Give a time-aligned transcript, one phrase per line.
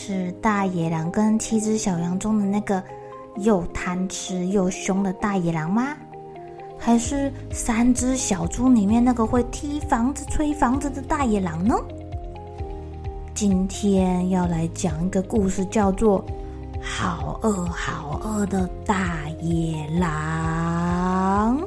[0.00, 2.80] 是大野狼跟七只小羊中的那个
[3.38, 5.96] 又贪吃又凶的大野狼吗？
[6.78, 11.74] 还是三只小猪里面那个会踢房子、吹房子的大野狼呢？
[13.34, 16.24] 今天要来讲一个故事，叫做
[16.80, 21.60] 《好饿好饿的大野狼》。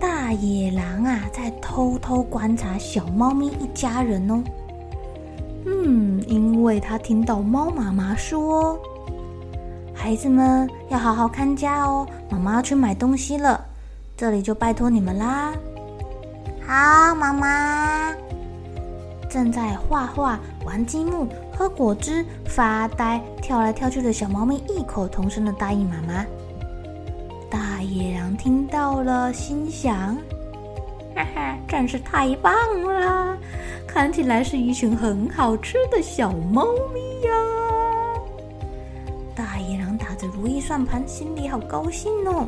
[0.00, 4.42] 大野狼啊，在偷偷观察小猫咪一家人哦。
[6.26, 8.78] 嗯，因为他听到猫妈妈说
[9.94, 13.64] ：“孩子们要好好看家哦，妈妈要去买东西了，
[14.16, 15.52] 这里就拜托你们啦。”
[16.66, 18.12] 好，妈妈。
[19.28, 26.24] 正在画画、玩积木、喝果汁、发呆、跳来跳去的小猫咪异口同声的答应妈妈。
[27.50, 30.16] 大野狼听到了，心想
[31.14, 33.36] ：“哈哈，真是太棒了！”
[33.86, 37.32] 看起来是一群很好吃的小猫咪呀！
[39.34, 42.46] 大野狼打着如意算盘，心里好高兴哦。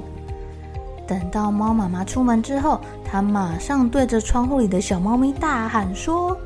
[1.06, 6.36] 等到猫妈妈出门之后，他马上对着窗户里的小猫咪大喊说：“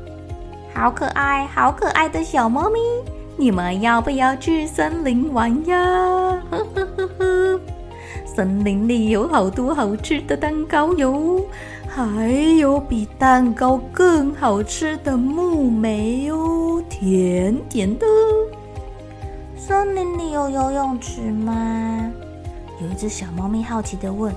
[0.73, 2.79] 好可爱，好可爱的小猫咪，
[3.35, 5.77] 你们要不要去森林玩呀？
[6.49, 7.59] 呵呵呵呵，
[8.25, 11.41] 森林里有好多好吃的蛋糕哟。”
[11.95, 12.27] 还
[12.57, 18.07] 有比蛋糕更好吃的木莓哦，甜甜的。
[19.55, 22.11] 森林里有游泳池吗？
[22.81, 24.33] 有一只小猫咪好奇地问。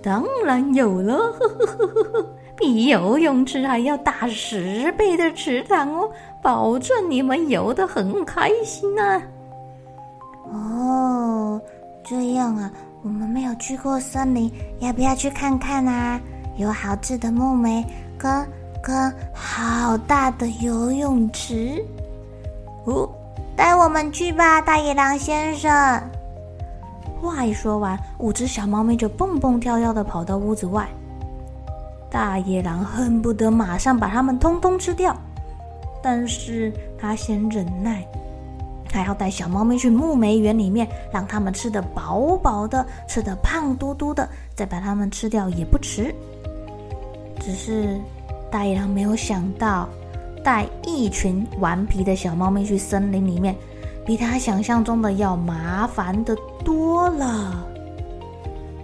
[0.00, 2.26] 当然有了，呵呵呵呵，
[2.56, 6.08] 比游泳池还要大十倍的池塘哦，
[6.40, 9.20] 保证你们游得很开心啊。
[10.52, 11.60] 哦，
[12.04, 12.70] 这样啊，
[13.02, 14.48] 我们没有去过森林，
[14.78, 16.20] 要不要去看看啊？
[16.56, 17.84] 有好吃的木莓，
[18.16, 18.46] 跟
[18.82, 21.84] 跟好大的游泳池，
[22.84, 23.08] 哦，
[23.56, 25.70] 带我们去吧，大野狼先生。
[27.20, 30.86] 话一说完，五只小猫咪就蹦蹦跳跳的跑到屋子外。
[32.10, 35.16] 大野狼恨不得马上把它们通通吃掉，
[36.02, 38.06] 但是他先忍耐，
[38.92, 46.14] 还要带小猫咪去木莓园里面，让它们吃得饱饱的，吃得胖嘟嘟的，再把它们吃掉也不迟。
[47.44, 48.00] 只是
[48.50, 49.86] 大野狼没有想到，
[50.42, 53.54] 带一群顽皮的小猫咪去森林里面，
[54.06, 56.34] 比他想象中的要麻烦的
[56.64, 57.62] 多了。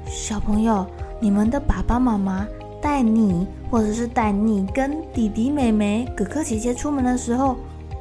[0.06, 0.86] 小朋友，
[1.20, 2.46] 你们的爸爸妈妈
[2.82, 7.56] 带你，或者是带你跟弟弟妹妹、哥哥姐姐出门的时候，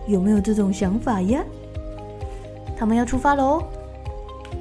[0.08, 1.42] 有没有这种想法呀？
[2.78, 3.64] 他们要出发喽！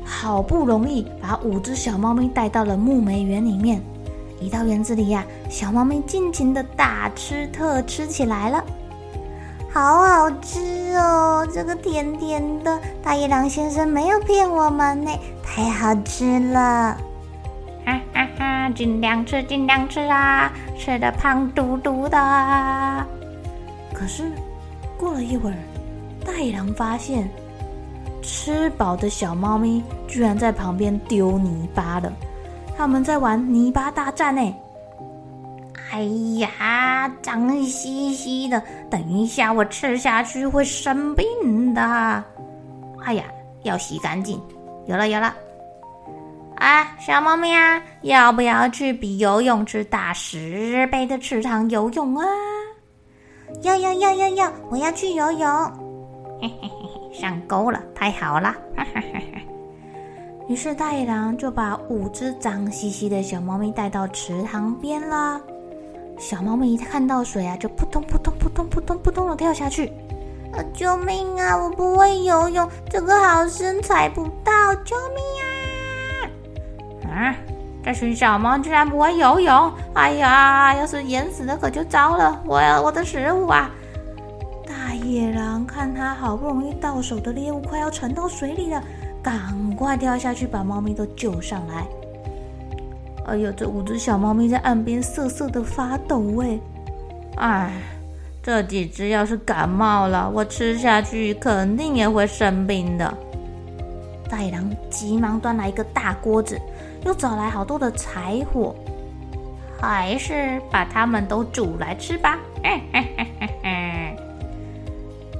[0.04, 3.82] 好不容易把五只小猫咪带到了木莓园里面。
[4.40, 8.64] 一到园子里呀、啊，小猫咪尽情的大吃特吃起来了，
[9.72, 11.46] 好好吃哦！
[11.52, 15.10] 这个甜甜的，大野狼先生没有骗我们呢，
[15.42, 16.96] 太好吃了！
[17.84, 23.06] 哈哈哈，尽量吃，尽量吃啊，吃的胖嘟嘟的。
[23.92, 24.30] 可是
[24.96, 25.56] 过了一会儿，
[26.24, 27.28] 大野狼发现
[28.22, 32.12] 吃饱的小猫咪居然在旁边丢泥巴了。
[32.78, 34.54] 他们在玩泥巴大战呢！
[35.90, 36.02] 哎
[36.38, 38.62] 呀，脏兮兮的！
[38.88, 41.82] 等一下，我吃下去会生病的。
[43.04, 43.24] 哎呀，
[43.64, 44.40] 要洗干净。
[44.86, 45.34] 有了，有了！
[46.54, 52.24] 啊，小猫咪啊，要不要去比游泳池大十倍的池塘游泳啊？
[53.62, 54.52] 要要要要要！
[54.70, 55.50] 我要去游泳。
[56.40, 56.70] 嘿嘿嘿
[57.10, 58.54] 嘿，上钩了，太好了！
[58.76, 59.02] 哈哈。
[60.48, 65.38] 于是大野狼就把五只脏兮兮的小猫咪带到池塘边了。
[66.18, 69.92] 小猫咪一看到水啊，就扑通扑通扑通扑通扑通的跳下去，
[70.54, 71.54] 啊，救命啊！
[71.54, 75.22] 我不会游泳，这个好深踩不到，救命
[77.04, 77.12] 啊！
[77.12, 77.36] 啊，
[77.84, 79.72] 这群小猫居然不会游泳！
[79.94, 82.42] 哎呀，要是淹死了可就糟了！
[82.46, 83.70] 我要我的食物啊！
[84.66, 88.82] 大野狼看他好不容易到手的猎物快要沉到水里了，
[89.22, 91.86] 赶快跳下去把猫咪都救上来。
[93.26, 96.58] 哎呦，这五只小猫咪在岸边瑟瑟的发抖哎！
[97.36, 97.72] 哎，
[98.42, 103.12] 这几只要是感冒了，我吃下去肯定也会生病的。
[104.30, 106.58] 大野狼急忙端来一个大锅子，
[107.04, 108.74] 又找来好多的柴火，
[109.78, 112.38] 还是把它们都煮来吃吧。
[112.62, 114.16] 嘿嘿嘿嘿嘿。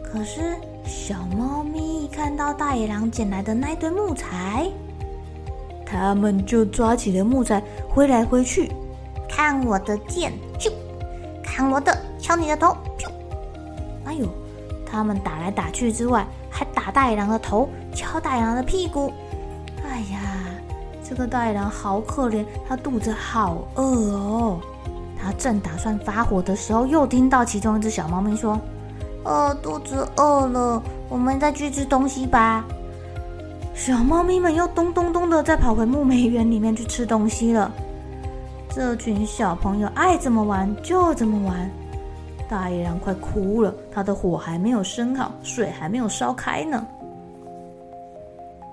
[0.05, 0.55] 可是
[0.85, 1.88] 小猫咪
[2.19, 4.69] 看到大野狼捡来的那堆木材，
[5.87, 8.73] 他们就抓起了木材挥来挥去，
[9.29, 10.69] 看我的剑，啾！
[11.45, 13.09] 看我的，敲你的头，啾！
[14.05, 14.27] 哎呦，
[14.85, 19.13] 他们打来打去之外，还打大野狼的头，敲大野狼的屁股。
[19.89, 20.19] 哎呀，
[21.09, 24.59] 这个大野狼好可怜，他肚子好饿哦。
[25.17, 28.59] 他正打算发火的时候，又听到其中一只小猫咪说
[29.23, 32.65] ：“哦，肚子饿了，我们再去吃东西吧。”
[33.75, 37.71] 小猫咪们又咚咚咚的再跑回木莓园里面去吃东西了。
[38.71, 41.71] 这群小朋友爱怎么玩就怎么玩。
[42.49, 46.87] 大野狼快哭了，他的火还没有生好，水还没有烧开呢。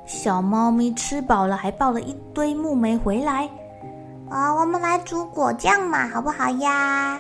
[0.06, 3.50] 小猫咪吃饱了，还抱了一堆木莓回来。
[4.30, 7.20] 啊、我们来煮果酱嘛，好不好呀？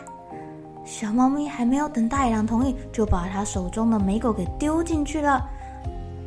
[0.85, 5.43] 小猫咪还没有等大野狼同意，就把他手中的莓果给丢进去了。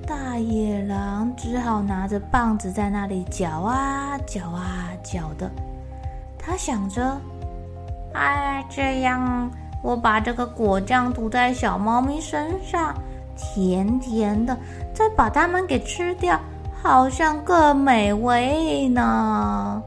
[0.05, 5.49] 大野狼只好拿着棒子在那里搅啊搅啊搅的。
[6.38, 7.16] 他想着
[8.14, 9.50] ：“哎，这样
[9.82, 12.93] 我把这个果酱涂在小猫咪身上，
[13.37, 14.56] 甜甜的，
[14.93, 16.40] 再把它们给吃掉，
[16.82, 19.81] 好像更美味呢。”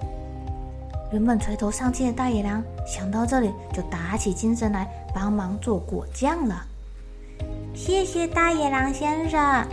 [1.12, 6.66] 原本垂头丧气的大野狼想到这里，就打起精神来帮忙做果酱了。
[7.74, 9.66] 谢谢大野狼先生。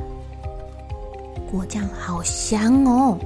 [1.51, 3.19] 果酱好香哦！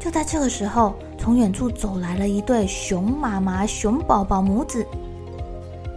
[0.00, 4.86] 就在这个时候，从远处走来了一对熊妈妈、熊宝宝母子。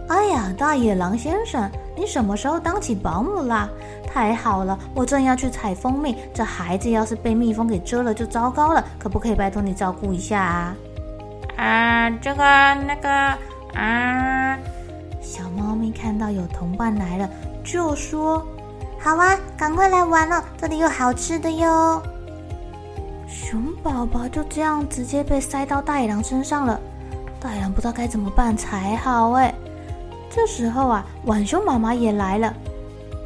[0.08, 3.68] 哎呀，大野狼先生，你什么时候当起保姆啦？
[4.12, 10.74] 太好了，我正要去采蜂蜜，这孩子要是被蜜蜂给蛰了就糟糕了，可不可以拜托你照顾一下啊？
[11.60, 12.42] 啊，这个
[12.86, 13.08] 那个
[13.78, 14.58] 啊，
[15.20, 17.28] 小猫咪看到有同伴来了，
[17.62, 18.46] 就说。
[18.98, 22.02] 好啊，赶快来玩了，这里有好吃的哟！
[23.26, 26.80] 熊宝宝就这样直接被塞到大野狼身上了，
[27.38, 29.54] 大野狼不知道该怎么办才好哎。
[30.30, 32.54] 这时候啊，浣熊妈妈也来了，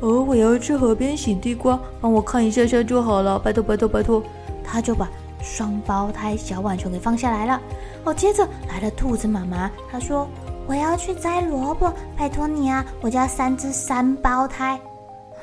[0.00, 4.22] 哦，我要去河边洗地瓜，帮我看一下下就好了，拜托拜托拜托。
[4.64, 5.08] 他就把
[5.44, 7.60] 双胞胎小浣熊给放下来了。
[8.04, 10.26] 哦，接着来了兔子妈妈，她说
[10.66, 14.80] ：“我要去摘萝卜，拜托你啊，我家三只三胞胎。”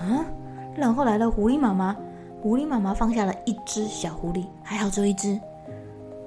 [0.02, 0.26] 嗯，
[0.76, 1.96] 然后来了狐狸妈妈，
[2.42, 5.40] 狐狸妈妈放下了一只小狐狸，还好只有一只。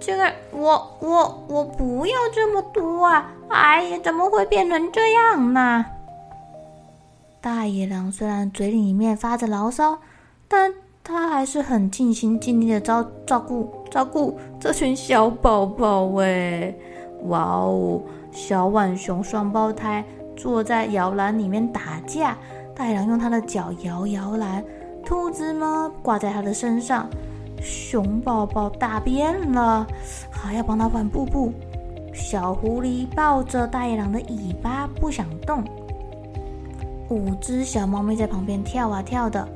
[0.01, 3.33] 这个我我我不要这么多啊！
[3.49, 5.85] 哎呀，怎么会变成这样呢？
[7.41, 9.99] 大野狼虽然嘴里面发着牢骚，
[10.49, 10.73] 但
[11.07, 16.75] 他还是很尽心尽力的照照顾照顾这群小宝宝哎！
[17.25, 18.01] 哇哦，
[18.33, 20.03] 小浣熊双胞胎
[20.35, 22.37] 坐在摇篮里面打架。
[22.75, 24.65] 大野狼用他的脚摇摇篮，
[25.05, 27.07] 兔子呢挂在他的身上，
[27.61, 29.87] 熊宝宝大便了，
[30.31, 31.53] 还要帮他换布布。
[32.15, 35.63] 小狐狸抱着大野狼的尾巴不想动。
[37.11, 39.47] 五只小猫咪在旁边跳啊跳的。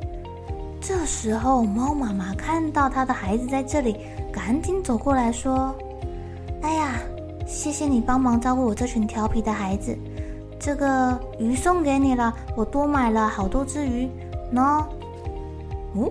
[0.89, 3.99] 这时候，猫妈妈看到它的孩子在这里，
[4.33, 5.75] 赶紧走过来说
[6.65, 6.95] ：“哎呀，
[7.47, 9.95] 谢谢你帮忙照顾我这群调皮的孩子。”
[10.59, 14.09] 这个鱼送给你了，我多买了好多只鱼
[14.51, 14.83] 喏。
[15.95, 16.11] 哦，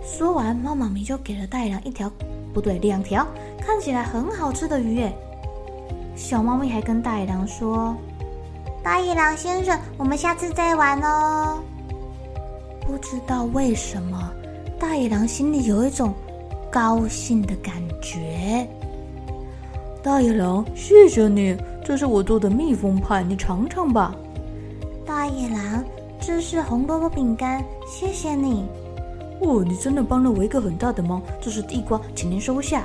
[0.00, 2.08] 说完，猫妈咪就给了大野狼一条，
[2.52, 3.26] 不对，两条
[3.60, 5.12] 看起来很好吃的鱼耶。
[6.14, 7.96] 小猫咪还跟大野狼说
[8.80, 11.58] ：“大野狼先生，我们下次再玩哦。”
[12.86, 14.32] 不知道为什么，
[14.78, 16.12] 大野狼心里有一种
[16.70, 18.68] 高兴的感觉。
[20.02, 21.56] 大野狼，谢谢你。
[21.82, 24.14] 这是我做的蜜蜂派，你尝尝吧。
[25.04, 25.84] 大野狼，
[26.20, 28.66] 这是红萝卜饼干，谢谢你。
[29.40, 31.22] 哦，你真的帮了我一个很大的忙。
[31.40, 32.84] 这是地瓜，请您收下。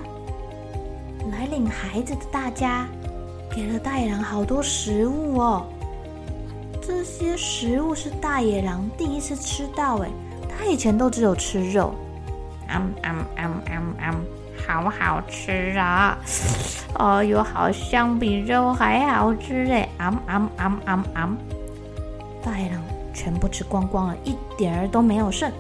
[1.32, 2.88] 来领孩子的大家
[3.54, 5.66] 给了大野狼好多食物哦。
[6.90, 10.10] 这些食物是大野狼第一次吃到，诶，
[10.50, 11.94] 它以前都只有吃肉。
[12.68, 14.16] 嗯嗯嗯嗯嗯，
[14.68, 16.18] 好好吃啊！
[16.96, 19.88] 哦哟，好像比肉还好吃哎！
[20.00, 21.38] 嗯嗯嗯嗯嗯，
[22.44, 22.82] 大野狼
[23.14, 25.52] 全部吃光光了，一点儿都没有剩。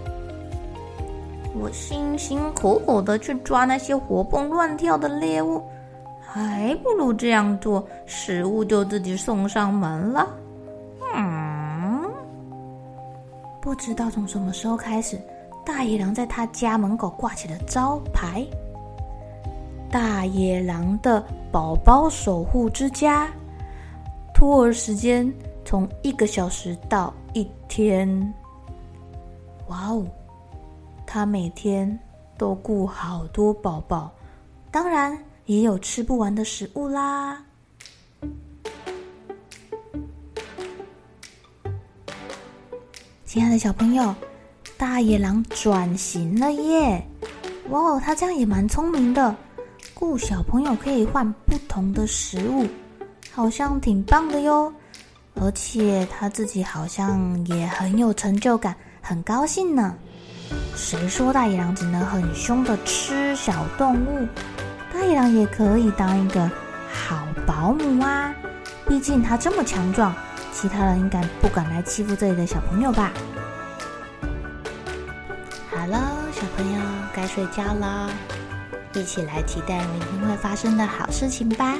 [1.53, 5.63] 我辛辛苦苦的去抓那些活蹦乱跳的猎物，
[6.19, 10.27] 还不如这样做，食物就自己送上门了。
[13.69, 15.21] 不知道从什么时候开始，
[15.63, 18.43] 大野狼在他家门口挂起了招牌
[19.91, 23.31] ：“大野狼的宝宝守护之家”，
[24.33, 25.31] 托儿时间
[25.63, 28.09] 从一个小时到一天。
[29.67, 30.03] 哇哦！
[31.05, 31.99] 他每天
[32.39, 34.11] 都顾好多宝宝，
[34.71, 37.39] 当然也有吃不完的食物啦。
[43.31, 44.15] 亲爱的小朋友，
[44.75, 47.07] 大野狼转型了耶！
[47.69, 49.35] 哇哦，他这样也蛮聪明的，
[49.93, 52.65] 顾小朋友可以换不同的食物，
[53.31, 54.73] 好像挺棒的哟。
[55.35, 59.93] 而且他自己好像也很有成就感，很高兴呢。
[60.75, 64.27] 谁说大野狼只能很凶的吃小动物？
[64.91, 66.49] 大野狼也可以当一个
[66.91, 68.33] 好保姆啊！
[68.87, 70.15] 毕竟他这么强壮，
[70.51, 73.11] 其他人应该不敢来欺负这里的小朋友吧？
[75.71, 76.81] 好了，小朋友
[77.13, 78.09] 该睡觉了，
[78.93, 81.75] 一起来期待明天会发生的好事情吧！